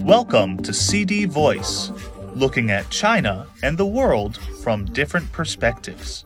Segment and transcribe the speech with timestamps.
[0.00, 1.90] Welcome to CD Voice,
[2.34, 6.24] looking at China and the world from different perspectives.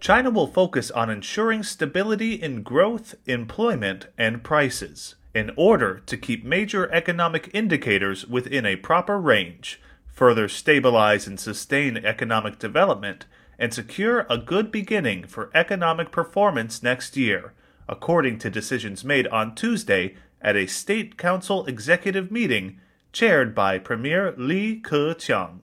[0.00, 6.44] China will focus on ensuring stability in growth, employment, and prices in order to keep
[6.44, 13.24] major economic indicators within a proper range, further stabilize and sustain economic development,
[13.58, 17.52] and secure a good beginning for economic performance next year,
[17.88, 22.80] according to decisions made on Tuesday at a State Council executive meeting
[23.12, 25.60] chaired by Premier Li Keqiang.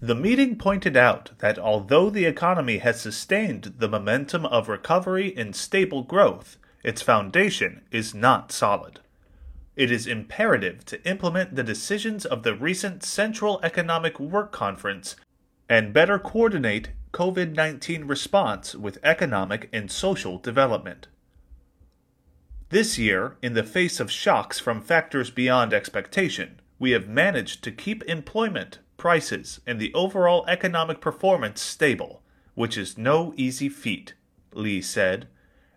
[0.00, 5.56] The meeting pointed out that although the economy has sustained the momentum of recovery and
[5.56, 9.00] stable growth, its foundation is not solid.
[9.76, 15.16] It is imperative to implement the decisions of the recent Central Economic Work Conference
[15.68, 21.08] and better coordinate COVID 19 response with economic and social development.
[22.70, 27.70] This year, in the face of shocks from factors beyond expectation, we have managed to
[27.70, 32.22] keep employment, prices, and the overall economic performance stable,
[32.54, 34.14] which is no easy feat,
[34.52, 35.28] Li said,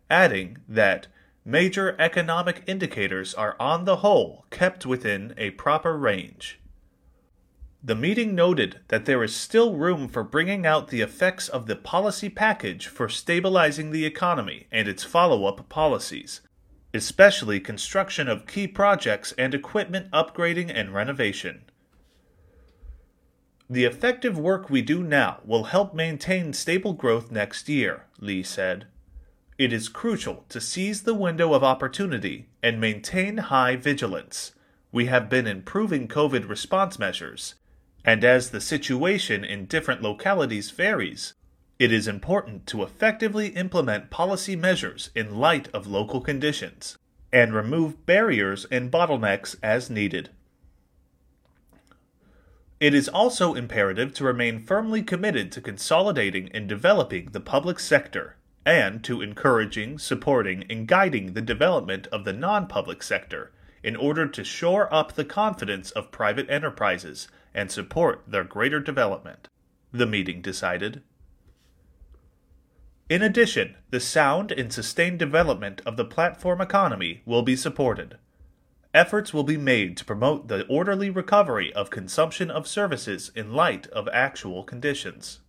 [0.10, 1.08] adding that
[1.44, 6.60] major economic indicators are on the whole kept within a proper range.
[7.84, 11.76] The meeting noted that there is still room for bringing out the effects of the
[11.76, 16.42] policy package for stabilizing the economy and its follow up policies,
[16.98, 21.62] especially construction of key projects and equipment upgrading and renovation.
[23.70, 28.88] The effective work we do now will help maintain stable growth next year, Li said.
[29.58, 34.54] It is crucial to seize the window of opportunity and maintain high vigilance.
[34.92, 37.56] We have been improving COVID response measures,
[38.06, 41.34] and as the situation in different localities varies,
[41.80, 46.98] it is important to effectively implement policy measures in light of local conditions
[47.32, 50.30] and remove barriers and bottlenecks as needed.
[52.80, 58.38] It is also imperative to remain firmly committed to consolidating and developing the public sector
[58.66, 63.52] and to encouraging, supporting, and guiding the development of the non public sector
[63.84, 69.48] in order to shore up the confidence of private enterprises and support their greater development,
[69.92, 71.02] the meeting decided.
[73.10, 78.18] In addition, the sound and sustained development of the platform economy will be supported.
[78.94, 83.88] Efforts will be made to promote the orderly recovery of consumption of services in light
[83.88, 85.40] of actual conditions.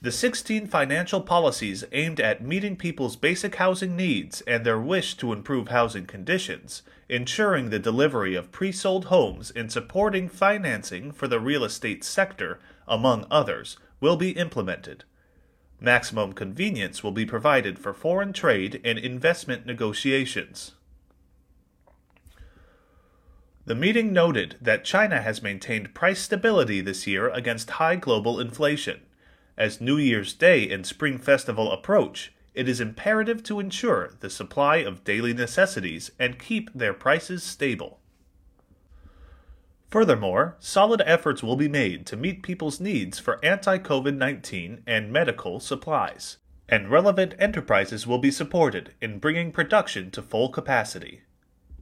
[0.00, 5.32] The 16 financial policies aimed at meeting people's basic housing needs and their wish to
[5.32, 11.40] improve housing conditions, ensuring the delivery of pre sold homes, and supporting financing for the
[11.40, 15.04] real estate sector, among others, will be implemented.
[15.82, 20.72] Maximum convenience will be provided for foreign trade and investment negotiations.
[23.64, 29.00] The meeting noted that China has maintained price stability this year against high global inflation.
[29.56, 34.76] As New Year's Day and Spring Festival approach, it is imperative to ensure the supply
[34.76, 37.98] of daily necessities and keep their prices stable.
[39.92, 45.12] Furthermore, solid efforts will be made to meet people's needs for anti COVID 19 and
[45.12, 51.20] medical supplies, and relevant enterprises will be supported in bringing production to full capacity.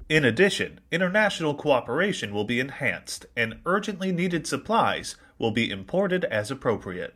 [0.09, 6.51] In addition, international cooperation will be enhanced, and urgently needed supplies will be imported as
[6.51, 7.15] appropriate.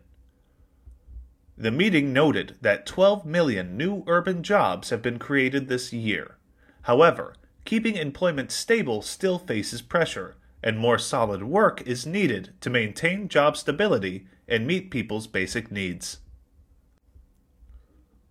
[1.59, 6.39] The meeting noted that 12 million new urban jobs have been created this year.
[6.83, 7.35] However,
[7.65, 13.55] keeping employment stable still faces pressure and more solid work is needed to maintain job
[13.55, 16.21] stability and meet people's basic needs.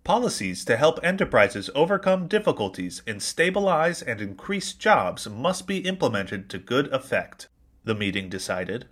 [0.02, 6.58] Policies to help enterprises overcome difficulties and stabilize and increase jobs must be implemented to
[6.58, 7.48] good effect,
[7.84, 8.86] the meeting decided.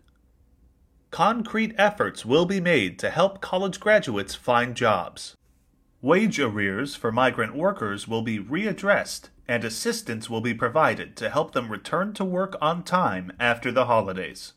[1.10, 5.36] Concrete efforts will be made to help college graduates find jobs.
[6.02, 11.52] Wage arrears for migrant workers will be readdressed and assistance will be provided to help
[11.52, 14.54] them return to work on time after the holidays.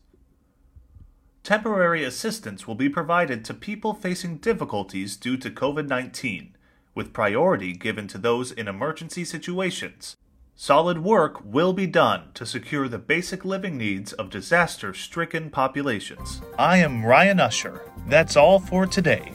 [1.43, 6.57] Temporary assistance will be provided to people facing difficulties due to COVID 19,
[6.95, 10.15] with priority given to those in emergency situations.
[10.55, 16.41] Solid work will be done to secure the basic living needs of disaster stricken populations.
[16.57, 17.83] I am Ryan Usher.
[18.07, 19.34] That's all for today.